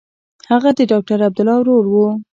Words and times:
هغه 0.51 0.69
د 0.77 0.79
ډاکټر 0.91 1.19
عبدالله 1.27 1.55
ورور 1.59 1.85
و. 1.89 1.95